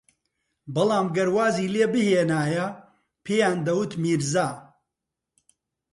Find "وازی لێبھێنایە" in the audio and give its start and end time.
1.35-2.67